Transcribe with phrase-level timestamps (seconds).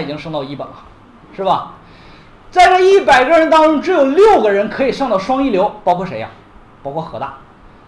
[0.00, 0.74] 已经升到一本了，
[1.34, 1.72] 是吧？
[2.50, 6.28] 在这一百个人当中，只有六个人可以上到双一流，包括谁呀？
[6.82, 7.34] 包括河大。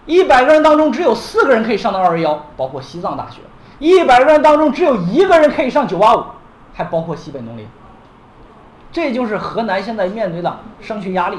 [0.07, 3.41] 一百个人当中，只有四个人可以上到二幺幺，包括西藏大学。
[3.79, 6.25] 一百个人当中，只有一个人可以上九八五，
[6.75, 7.67] 还包括西北农林。
[8.93, 11.39] 这就是河南现在面对的升学压力。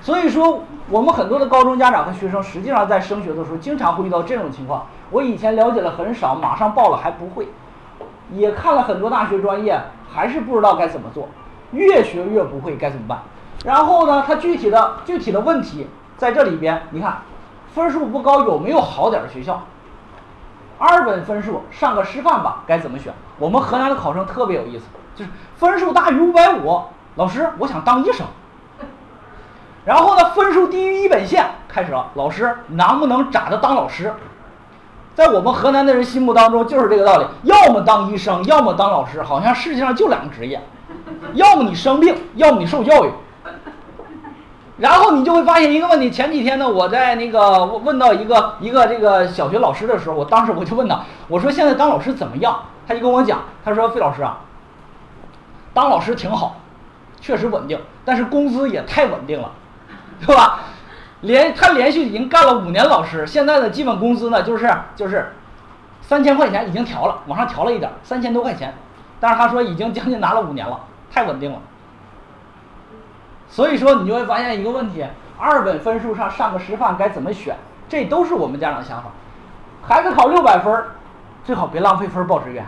[0.00, 4.86] 所以说，我们很多的高中家长和学生，实际上在升学的时候，经常会遇到这种情况。
[5.10, 7.48] 我以前了解了很少，马上报了还不会，
[8.32, 9.80] 也看了很多大学专业，
[10.18, 11.28] 还是不知道该怎么做，
[11.70, 13.22] 越学越不会，该怎么办？
[13.64, 15.86] 然后呢，他具体的具体的问题
[16.16, 17.18] 在这里边，你看，
[17.72, 19.62] 分数不高，有没有好点的学校？
[20.76, 23.14] 二本分数上个师范吧，该怎么选？
[23.38, 26.82] 我们河南的考生特别有意思，就是分数大于五百五，
[27.14, 28.26] 老师，我想当医生。
[29.84, 34.12] 然后呢，分数低于一本线，开始了，老师能不能咋的当老师？
[35.18, 40.62] 在我们河南的人心目当中就是这个道理，要么当医生，要么当老师，好像世界上就两个职业，
[41.34, 43.10] 要么你生病，要么你受教育。
[44.76, 52.56] 然后你就会发现一个问题，前几天呢，我在那个问到一个一个这个小学老师的时候，我当时我就问他，我说现在当老师怎么样？
[52.86, 54.38] 他就跟我讲，他说费老师啊，
[55.74, 56.58] 当老师挺好，
[57.20, 59.50] 确实稳定，但是工资也太稳定了，
[60.24, 60.60] 对吧？
[61.22, 65.32] 连他连续已经干了五年老师，现在的基本工资呢就是就是
[66.00, 68.74] 三千块钱已经调了，往上调了一点，三千多块钱。
[69.20, 70.80] 但是他说已经将近拿了五年了，
[71.10, 71.58] 太稳定了。
[73.48, 75.04] 所以说你就会发现一个问题：
[75.36, 77.56] 二本分数上上个师范该怎么选？
[77.88, 79.10] 这都是我们家长的想法。
[79.82, 80.84] 孩子考六百分，
[81.42, 82.64] 最好别浪费分报志愿。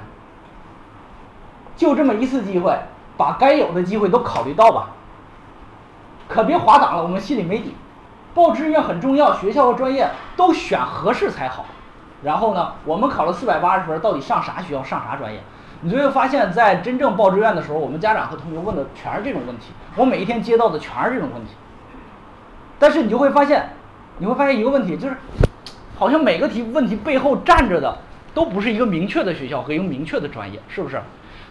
[1.77, 2.77] 就这么一次机会，
[3.17, 4.89] 把该有的机会都考虑到吧。
[6.27, 7.77] 可别滑档了，我们心里没底。
[8.35, 11.67] 报志愿很重要，学校和专业都选合适才好。
[12.23, 15.41] 然后呢，我们考了四百八十分，到底上啥学校，上啥专业？
[15.83, 19.73] 你就会发现，在真正报志愿的时候，我们家长和同学问的全是这种问题。
[19.97, 21.53] 我每一天接到的全是这种问题。
[22.79, 23.71] 但是你就会发现，
[24.19, 25.17] 你会发现一个问题，就是
[25.99, 27.97] 好像每个题问题背后站着的
[28.35, 31.01] 都不是一个明确的学校和一个明确的专业，是不是？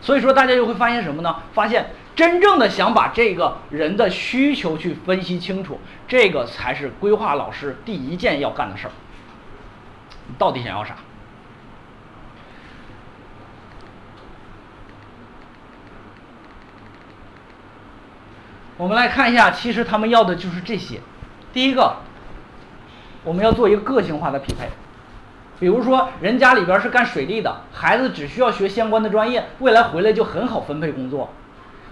[0.01, 1.35] 所以说大家就会发现什么呢？
[1.53, 1.87] 发现
[2.19, 8.91] 真正的想把这个人的需求去分析清楚，这个才是规划老师第一件要干的事儿。
[10.27, 10.95] 你到底想要啥？
[18.75, 20.99] 我们来看一下，其实他们要的就是这些。
[21.53, 21.99] 第一个，
[23.23, 24.67] 我们要做一个个性化的匹配。
[25.57, 31.29] 比如说，人家里边是干水利的，孩子只需要学相关的专业，未来回来就很好分配工作。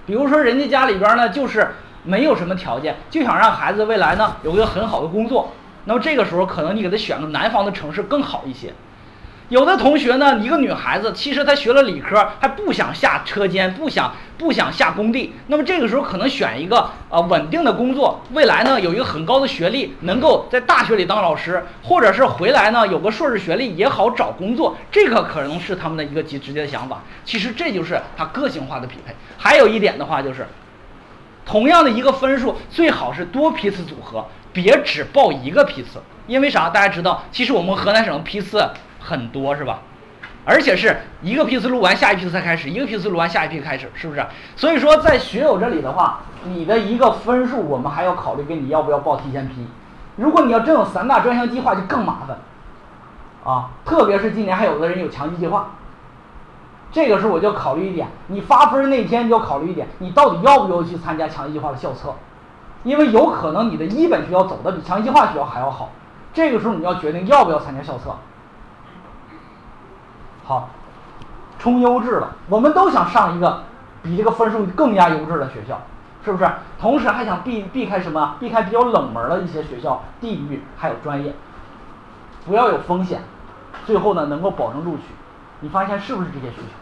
[0.08, 1.68] 比如说，人家家里边呢就是
[2.04, 5.52] 没有什么条件，就想让孩子未来呢有个很好的工作，
[5.84, 8.74] 那么这个时候可能你给他选个南方的城市更好一些。
[9.50, 15.34] 有的同学呢，一个女孩子，其实她学了理科，还不想下车间，不想不想下工地。
[15.48, 24.76] 那么这个时候可能选一个呃稳定的工作，未来呢有一个很高的学历，能够在大学里当老师，或者是回来呢有个硕士学历也好找工作。
[24.92, 27.02] 这个可能是他们的一个极直接的想法。
[27.24, 29.16] 其实这就是他个性化的匹配。
[29.38, 30.46] 还有一点的话就是，
[31.46, 36.02] 同样的一个分数，最好是多批次组合，别只报一个批次。
[36.28, 36.68] 因为啥？
[36.68, 38.70] 大家知道，其实我们河南省批次。
[39.08, 39.80] 很多是吧？
[40.44, 44.26] 而且是一个批次录完，下一批次才开始；一个批次录完，下一批开始，是不是？
[44.58, 49.66] 所以说，在学友这里的话，你的一个分数，我们还要考虑跟你要不要报提前批。
[50.18, 52.38] 如果你要真有三大专项计划，就更麻烦
[53.46, 53.70] 啊！
[53.86, 55.72] 特别是今年还有的人有强基计划，
[56.92, 62.14] 这个时候我就考虑一点：你发分那天就要考虑一点，你到底要不要去参加强基计划的校测？
[62.84, 65.92] 因为有可能你的一本学校走的比强基计划学校还要好，
[66.34, 68.16] 这个时候你要决定要不要参加校测。
[70.48, 70.70] 好，
[71.60, 73.64] 冲优质了，我们都想上一个
[74.02, 75.82] 比这个分数更加优质的学校，
[76.24, 76.50] 是不是？
[76.80, 78.38] 同时还想避避开什么？
[78.40, 81.36] 避开比较冷门的一些学校、地域还有专业，
[82.46, 83.24] 不要有风险，
[83.86, 85.04] 最后呢能够保证录取。
[85.60, 86.74] 你发现是不是这些需求？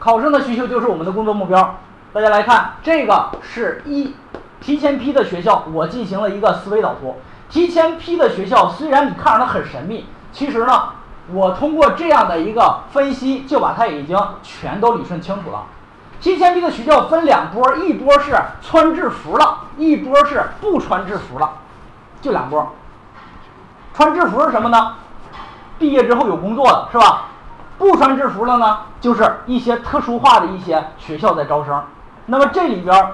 [0.00, 1.78] 考生的需求就是我们的工作目标。
[2.12, 4.16] 大家来看，这个是一
[4.60, 7.14] 提前批的学校，我进行了一个思维导图。
[7.48, 10.06] 提前批的学校虽然你看着它很神秘。
[10.32, 10.88] 其实呢，
[11.32, 15.64] 我通过这样的一个分析，就把它已经全都理顺清楚了。
[16.20, 21.52] 提前批的学校分两波，一波是穿制服了，一波是不穿制服了，
[22.20, 22.74] 就两波。
[23.94, 24.94] 穿制服是什么呢？
[25.78, 27.24] 毕业之后有工作的是吧？
[27.78, 31.82] 不穿制服了呢，就是一些特殊化的一些学校在招生。
[32.26, 33.12] 那么这里边。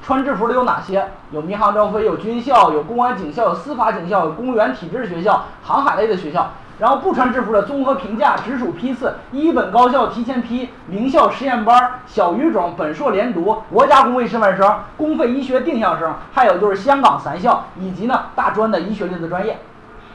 [0.00, 1.06] 穿制服的有哪些？
[1.32, 6.52] 有民航招飞，有军校，有公安警校，有司法警校，有公务员体制学校，航海类的学校。
[6.78, 19.58] 然后不穿制服的综合评价、直属批次、一本高校提前批、名校实验班、小语种、本硕连读、国家公费师范生、公费医学定向生，还有就是香港三校以及呢大专的医学类的专业，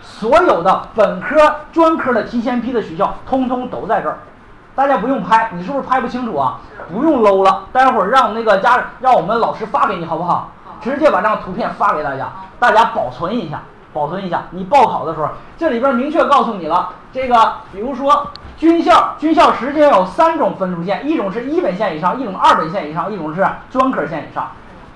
[0.02, 1.36] 所有的本科、
[1.74, 4.20] 专科的提前批的学校，通通都在这儿。
[4.74, 6.60] 大家不用拍，你是不是拍不清楚啊？
[6.92, 10.50] 不用搂了，待会儿让那个家让我们老师发给你好不好？
[10.82, 12.28] 直接把这张图片发给大家，
[12.58, 13.62] 大家保存一下。
[13.94, 16.90] 保存一下，你报考的时候，这里边明确告诉你了。
[17.14, 24.52] 这个，比如说军校，军校实际上有三种分数线，一种是一本线以上，一种二本线以上，一种是专科线以上。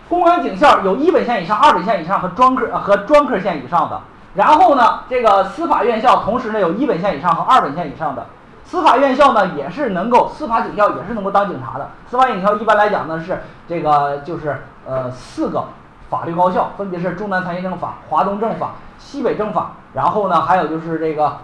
[0.09, 4.01] 公安警校有一本线以上、二本线以上和专科和专科线以上的。
[4.35, 8.25] 然后呢，这个司法院校同时呢有一本线以上和二本线以上的。
[8.63, 11.89] 司法院校呢也是能够，司法警校也是能够当警察的。
[12.09, 15.65] 司法警校一般来讲呢是这个就是呃四个
[16.09, 18.71] 法律高校，分别是中南财经政法、华东政法。
[18.99, 21.37] 西北政法，然后呢，还有就是这个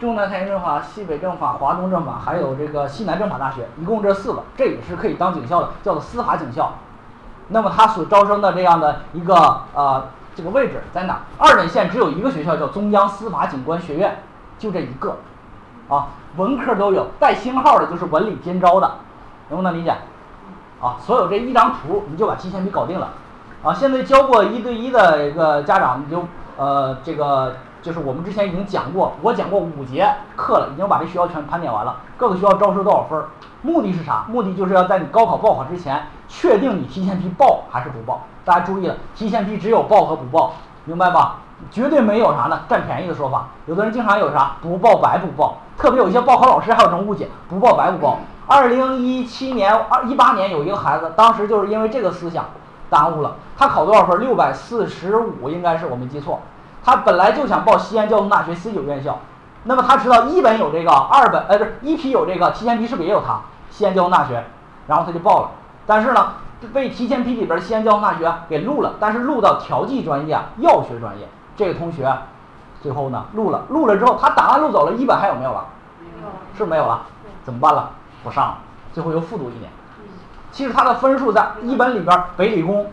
[0.00, 6.72] 中南财经政法、西北政法、华东政法，还有这个西南政法大学，一共这四个，这也是可以当警校的，叫做司法警校。
[7.48, 9.34] 那么它所招生的这样的一个
[9.74, 11.20] 呃这个位置在哪？
[11.36, 14.22] 二本线只有一个学校，叫中央司法警官学院，
[14.58, 15.18] 就这一个，
[15.90, 18.90] 啊，文科都有，带星号的就是文理兼招的，
[19.50, 19.94] 能不能理解？
[20.84, 23.08] 啊，所有这一张图你就把提前批搞定了。
[23.62, 26.22] 啊，现在教过一对一的一个家长，你就
[26.58, 33.24] 呃，这个就是我们之前已经讲过，我讲过五节课了，已经把这学校全盘点完了，各个学校招收多少分，
[33.62, 34.26] 目的是啥？
[34.28, 38.20] 目的就是要在你高考报考之前，确定你提前批报还是不报。
[38.44, 40.52] 大家注意了，提前批只有报和不报，
[40.84, 41.36] 明白吧？
[41.70, 43.48] 绝对没有啥呢占便宜的说法。
[43.64, 48.18] 有的人经常有啥不报白不报，特别有一些报考老师还有这种误解，不报白不报。
[48.46, 52.44] 二零一七年、二一八年有一个孩子，当时就是因为这个思想。
[52.90, 54.20] 耽误了，他考多少分？
[54.20, 56.40] 六百四十五，应该是我没记错。
[56.84, 59.18] 他本来就想报西安交通大学 C 九院校，
[59.64, 64.44] 那么他知道一本有这个，二本呃不是一批有这个，提前批是不是也有他西安交通大学？
[64.86, 65.50] 然后他就报了，
[65.86, 66.34] 但是呢，
[66.72, 71.26] 被提前批里边西安交通大学给录了，但是录到调剂专业、药学专业。
[71.56, 72.16] 这个同学
[72.80, 75.64] 最后呢录了，录了之后他档案录走了，一本还有没有了？
[75.98, 77.02] 没有，是没有了？
[77.42, 77.90] 怎么办了？
[78.24, 78.58] 不上了，
[78.92, 79.70] 最后又复读一年。
[80.50, 82.90] 其实他的分数在一本里边，北理工、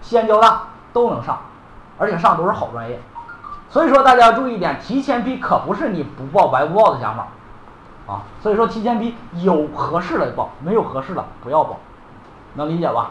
[0.00, 1.38] 西安交大都能上，
[1.98, 3.00] 而且上都是好专业。
[3.68, 7.26] 所以说大家要注意一点，提前批可不是你不报白不报的想法，
[8.06, 11.78] 啊，所以说提前批有合适的报，没有合适的不要报，
[12.54, 13.10] 能理解吧？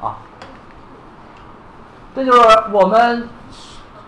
[0.00, 0.16] 啊，
[2.14, 2.40] 这就是
[2.72, 3.28] 我们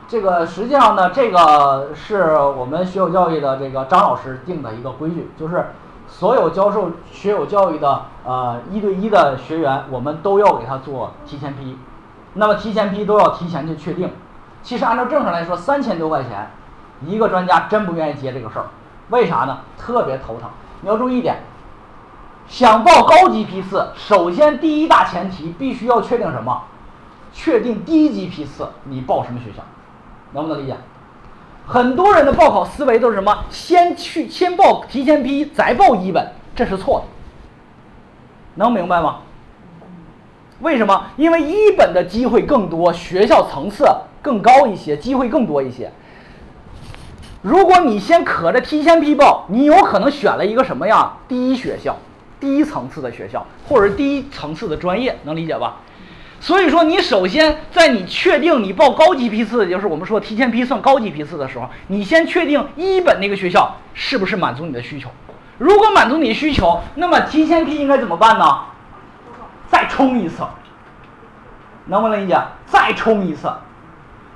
[0.08, 5.66] 这个实际上呢，这个是我们学有教育的这个张老师定的一个规矩，就是。
[6.10, 11.78] 所有教授学有教育的呃一对一的学员，我们都要给他做提前批，
[12.34, 14.10] 那么提前批都要提前去确定。
[14.62, 16.50] 其实按照正常来说，三千多块钱，
[17.06, 18.66] 一个专家真不愿意接这个事儿，
[19.08, 19.60] 为啥呢？
[19.78, 20.50] 特别头疼。
[20.82, 21.38] 你要注意一点，
[22.46, 26.62] 想报高级批次，首先第一大前提必须要确定什么？
[27.32, 29.62] 确定低级批次你报什么学校，
[30.32, 30.76] 能不能理解？
[31.70, 33.44] 很多人的报考思维都是什么？
[33.49, 37.06] 先去先报提前批，再报一本，这是错的。
[38.56, 39.19] 能明白吗？
[40.58, 41.06] 为什么？
[41.17, 43.87] 因为一本的机会更多，学校层次
[44.20, 45.93] 更高一些，机会更多一些。
[47.40, 51.12] 如果你先可着提前批报，你有可能选了一个什么呀？
[51.28, 51.96] 第一学校，
[52.40, 55.77] 低层次的学校，或者低层次的专业，能理解吧？
[56.41, 65.11] 所以说，你首先在你确定你报高级批次，就是我们说提前批算高级批次的时候，你先确定一本那个学校是不是满足你的需求。
[65.59, 68.61] 如果满足你需求，那么提前批应该怎么办呢？
[69.69, 70.43] 再冲一次，
[71.85, 72.41] 能不能理解？
[72.65, 73.53] 再冲一次。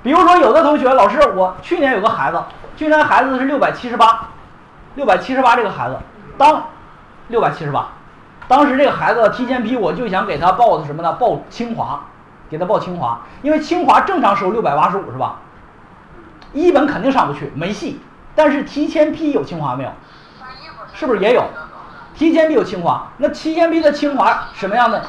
[0.03, 2.39] 比如说，有的同学，老师，我去年有个孩子，
[2.77, 4.29] 去年孩子是六百七十八，
[4.93, 5.97] 六百七十八这个孩子，
[6.37, 6.67] 当
[7.29, 7.94] 六百七十八。
[8.47, 11.13] 当时这个孩子提前批，我就想给他报的什么呢？
[11.13, 12.05] 报清华，
[12.49, 15.39] 给他报清华，因为清华正常收六百八十五是吧？
[16.53, 17.99] 一本肯定上不去，没戏。
[18.35, 19.89] 但是提前批有清华没有？
[20.93, 21.43] 是不是也有？
[22.13, 25.03] 提前批有清华，那提前批的清华什么样的？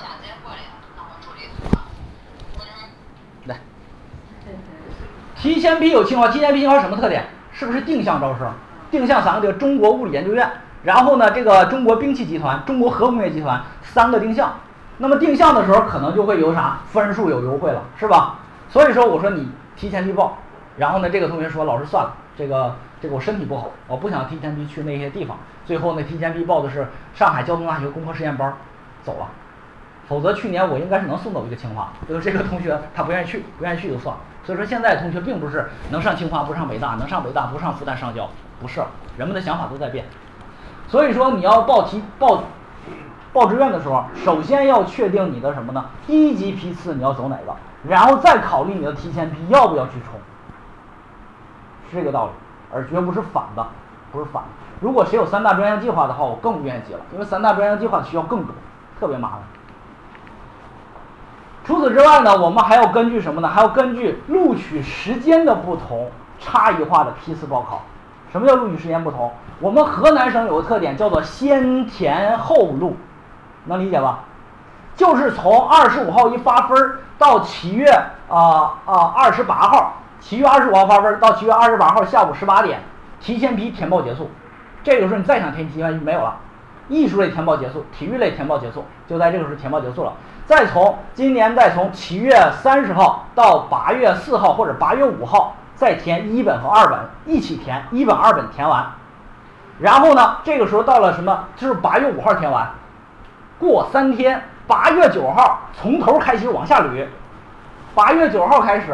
[3.44, 3.56] 来，
[5.36, 7.26] 提前批有清华，提前批清华什么特点？
[7.52, 8.50] 是不是定向招生？
[8.90, 10.50] 定向三个字：中国物理研究院。
[10.86, 14.54] 然后呢，这个中国兵器集团、中国核工业集团三个定向，
[14.98, 18.36] 那么定向的时候可能就会有啥分数有优惠了，是吧？
[18.70, 20.38] 所以说我说你提前批报，
[20.76, 25.36] 然后呢，这个同学说老师算了，这个这个我身体不好，我不想提前批去那些地方。
[25.64, 28.54] 最后呢，提前批报的是上海交通大学工科实验班，
[29.02, 29.26] 走了。
[30.06, 34.20] 否则去年我应该是能送走一个清华，就是这个同学他不愿意去，不愿意去就算了。
[34.44, 38.80] 所以说现在同学并不是能上清华不上北大，能上北大不上复旦上交，不是，
[39.18, 40.04] 人们的想法都在变。
[40.88, 42.42] 所以说你要报题报
[43.32, 45.84] 报志愿的时候，首先要确定你的什么呢？
[46.06, 47.54] 一级批次你要走哪个，
[47.86, 50.18] 然后再考虑你的提前批要不要去冲，
[51.90, 52.32] 是这个道理，
[52.72, 53.66] 而绝不是反的，
[54.10, 54.48] 不是反的。
[54.80, 58.54] 如果谁有三大专项计划的话，我更不愿意接了，因为三大专项计划需要更多，
[59.00, 59.38] 特别麻烦。
[61.64, 63.48] 除此之外呢，我们还要根据什么呢？
[63.48, 67.82] 还要根据录取时间的不同，差异化的批次报考。
[68.36, 69.32] 什么叫录取时间不同？
[69.60, 72.94] 我们河南省有个特点，叫做先填后录，
[73.64, 74.18] 能理解吧？
[74.94, 77.90] 就是从二十五号一发分儿到七月
[78.28, 82.78] 啊啊二十八号，七月二十五号发分儿到七月二十八号下午十八点，
[83.20, 84.30] 提前批填报结束。
[84.84, 86.36] 这个时候你再想填提前批没有了，
[86.88, 90.12] 艺术类填报结束，体育类填报结束，就在这个时候填报结束了。
[90.44, 95.54] 再从今年再从七月三十号到八月四号或者八月五号。
[95.76, 98.86] 再填一本和二本一起填，一本二本填完，
[99.78, 101.44] 然后呢，这个时候到了什么？
[101.54, 102.70] 就是八月五号填完，
[103.58, 107.06] 过三天，八月九号从头开始往下捋，
[107.94, 108.92] 八月九号开始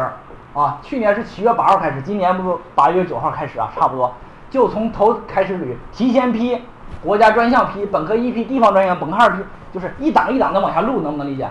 [0.54, 4.12] 啊，去年是七月八号开始，今年不是八月九号开始啊，差不多
[4.50, 6.60] 就从头开始捋，提前批，
[7.00, 9.38] 国家专项批，本科一批，地方专项，本科二批，
[9.72, 11.48] 就是一档一档的往下录，能不能理解？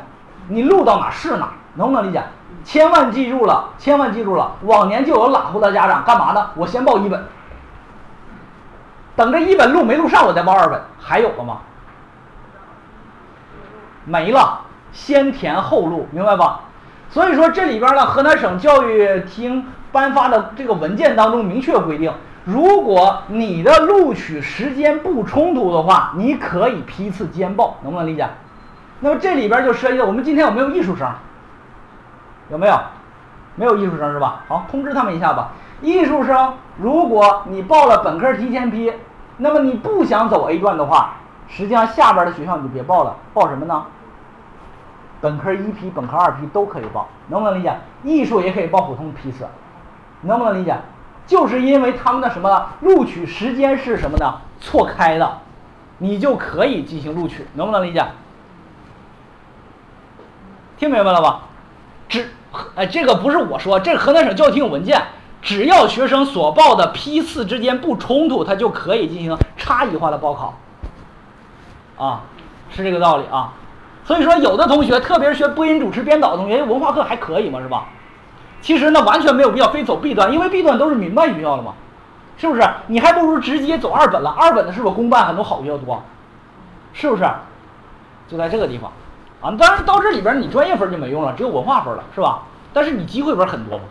[0.50, 2.22] 你录到哪是哪，能不能理解？
[2.64, 4.56] 千万记住了，千万记住了。
[4.64, 6.50] 往年就有拉乎的家长干嘛呢？
[6.56, 7.26] 我先报一本，
[9.16, 10.82] 等这一本录没录上，我再报二本。
[11.00, 11.58] 还有了吗？
[14.06, 16.62] 没了，先填后录，明白吧？
[17.10, 22.14] 所以说这里边呢，河南省教育厅颁发的这个文件当中明确规定，
[22.46, 28.28] 如果你的录取时间不冲突的话，你可以批次兼报，能不能理解？
[29.02, 31.08] 那么这里边就涉及到我们今天有没有艺术生？
[32.52, 32.78] 有没有？
[33.56, 34.44] 没有艺术生是吧？
[34.48, 35.52] 好，通知他们一下吧。
[35.82, 38.94] 艺术生，如果你报了本科提前批，
[39.38, 41.16] 那么你不想走 A 段的话，
[41.48, 43.16] 实际上下边的学校你就别报了。
[43.34, 43.86] 报什么呢？
[45.20, 47.76] 本科一批、本科二批都可以报，能不能理解？
[48.04, 49.46] 艺术也可以报普通批次，
[50.22, 50.76] 能不能理解？
[51.28, 54.40] 就是因为他们的什么录取时间是什么呢？
[54.60, 55.40] 错开的，
[55.98, 58.06] 你就可以进行录取，能不能理解？
[60.78, 61.42] 听明白了吧？
[62.08, 62.30] 只。
[62.76, 65.02] 哎，这个不是我说，这河南省教育厅有文件，
[65.42, 70.54] 只要学生所报的批次之间不冲突，他就可以进行差异化的报考。
[71.98, 72.22] 啊，
[72.70, 73.54] 是这个道理啊。
[74.04, 77.86] 所以说，有的同学，特别是学播音主持、编导的同学，文化课还可以嘛，是吧？
[78.62, 81.74] 其实呢，完全没有必要非走 B 段，因为 B 段都是民办学校了嘛，
[82.38, 82.62] 是不是？
[82.88, 86.04] 你还不如直接走二本了，二本的是不是公办很多好学校多？
[86.94, 87.24] 是不是？
[88.28, 88.92] 就在这个地方。
[89.42, 92.44] 啊，当然到这里边你专业分就没用了，只有文化分了，是吧？
[92.72, 93.84] 但是你机会不是很多吗？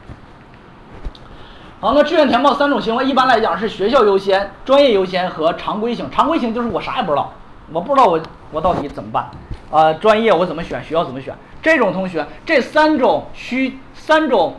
[1.81, 6.11] 好，那志愿填报三种行为，一般来讲是学校优先、专业优先和常规型。
[6.11, 7.33] 常规型就是我啥也不知道，
[7.73, 8.21] 我不知道我
[8.53, 9.31] 我到底怎么办？
[9.71, 10.83] 啊，专业我怎么选？
[10.85, 11.35] 学校怎么选？
[11.61, 14.57] 这种同学，这三种需三种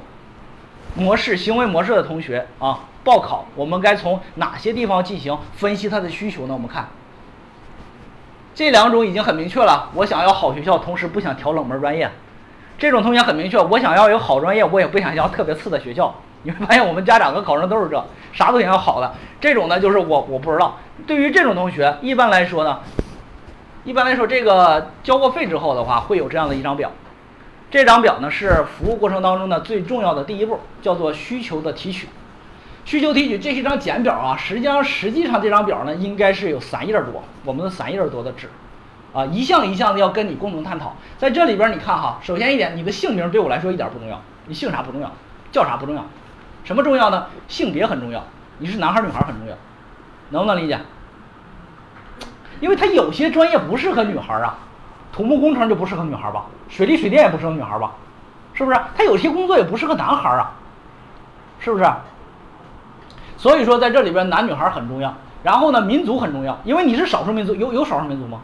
[0.96, 6.54] 模式行为模式的同学啊，报考我们该从哪些地方进行分析他的需求呢？
[6.54, 6.88] 我们看。
[8.54, 12.12] 这两种已经很明确了，我想要好学校，同时不想调冷门专业。
[12.78, 16.14] 这种同学很明确，我想要有好专业，我也不想要特别次的学校。
[16.44, 18.04] 你会发现，我们家长和考生都是这，
[18.34, 19.14] 啥都想要好的。
[19.40, 20.78] 这种呢，就是我我不知道。
[21.08, 22.80] 对于这种同学，一般来说呢，
[23.84, 26.92] 一般来说，这个交过费之后的话，会有这样的一张表。
[27.70, 32.10] 这张表呢，是服务过程当中的最重要的第一步，叫做需求的提取。
[32.84, 34.36] 需求提取，这是一张简表啊。
[34.36, 38.50] 实际上，实际上这张表呢，应该是有三页多，我们的三页多的纸，
[39.14, 40.96] 啊，一项一项的要跟你共同探讨。
[41.18, 45.12] 在这里边，你看哈，首先一点，你的姓名对我来说一点不重要，你姓啥不重要，
[45.52, 46.04] 叫啥不重要，
[46.64, 47.28] 什么重要呢？
[47.48, 48.24] 性别很重要，
[48.58, 49.56] 你是男孩女孩很重要，
[50.30, 50.80] 能不能理解？
[52.60, 54.58] 因为他有些专业不适合女孩啊，
[55.12, 57.92] 土木工程就不适合女孩吧，水利水电也不适合女孩吧，
[58.54, 58.80] 是不是？
[58.96, 60.52] 他有些工作也不适合男孩啊，
[61.60, 61.86] 是不是？
[63.42, 65.12] 所以说，在这里边男女孩很重要。
[65.42, 68.40] 然后呢，民族很重要，因为你是少数民族，有有少数民族吗？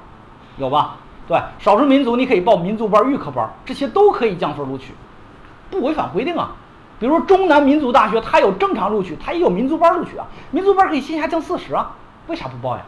[0.57, 0.95] 有吧？
[1.27, 4.95] 对，少数民族你可以报民族班、预科班，这些都可以降分录取，
[5.69, 6.55] 不违反规定啊。
[6.99, 10.25] 比如说中南民族大学，它有正常录取，它也有民族班录取啊。
[10.49, 11.91] 民族班可以线下降四十啊，
[12.25, 12.81] 为啥不报呀？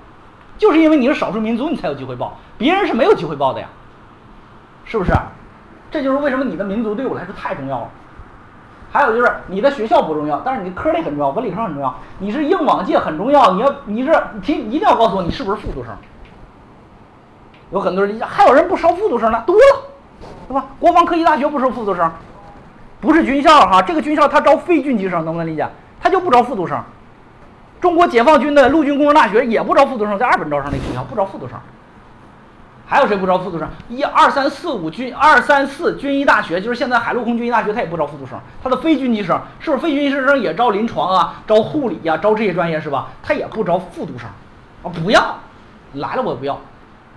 [0.57, 3.67] 就是因为你是少数民族，你才有机会报，别人是没有机会报的呀，
[4.83, 5.11] 是不是？
[5.91, 7.89] 这就是为什么你的民族对我来说太重要了。
[8.91, 11.93] 还有就是你的学校不重要，但是你的科类很重要，文理科很重要。
[12.17, 15.93] 你是应往届很重要，你要你是提一定要告诉我你是不是复读生。
[17.71, 19.61] 有很多人，还有人不收复读生呢，多了，
[20.47, 20.65] 对吧？
[20.79, 22.11] 国防科技大学不收复读生，
[22.99, 25.67] 不是军校哈，这个军校他招非军级生，能不能理解？
[26.01, 26.81] 他就不招复读生。
[27.79, 31.57] 中国解放军的陆军工程大学也不招复读生，在二本招生那个学校不招复读生。
[32.89, 33.69] 还有谁不招复读生？
[33.87, 43.09] 一二三四五军二三四军医大学，就是现在海陆空军医大学，他也不招复读生，他的非军医生是不是非军医生也招临床啊，招护理呀，招这些专业是吧？
[43.21, 44.27] 他也不招复读生，
[44.81, 45.35] 啊不要，
[45.93, 46.59] 来了我不要。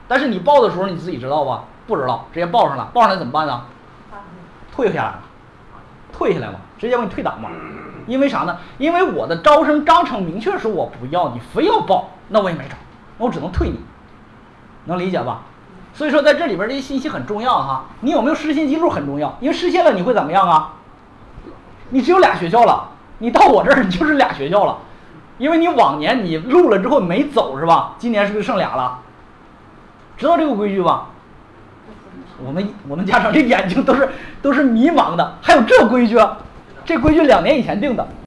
[0.06, 1.64] 但是你报的时候你自己知道吧？
[1.86, 3.62] 不知道，直接报上了，报上来怎么办呢？
[4.70, 5.20] 退下来了，
[6.12, 7.48] 退下来了，直接给你退档嘛。
[8.06, 8.58] 因为啥呢？
[8.76, 12.74] 因为我的招生章程明确说我不要你，非要报，那我也没招，
[13.16, 13.80] 那我只能退你，
[14.84, 15.40] 能理解吧？
[15.94, 17.84] 所以说在这里边这些信息很重要哈。
[18.00, 20.74] 你有没有失信记录很重要，因为失信了你会怎么样啊？
[21.90, 24.78] 你只有俩学校了，你到我这儿你就是俩学校了，
[25.38, 27.94] 因为你往年你录了之后没走是吧？
[27.98, 28.98] 今年是不是剩俩了？
[30.16, 31.08] 知道这个规矩吧？
[32.44, 34.08] 我们我们家长这眼睛都是
[34.40, 36.18] 都是迷茫的，还有这规矩？
[36.84, 38.06] 这规矩两年以前定的。